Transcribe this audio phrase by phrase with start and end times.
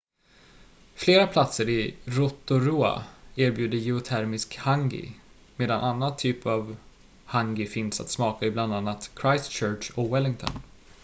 [0.95, 3.03] flera platser i rotorua
[3.35, 5.11] erbjuder geotermisk hangi
[5.55, 6.75] medan annan typ av
[7.25, 10.61] hangi finns att smaka i bland annat christchurch och wellington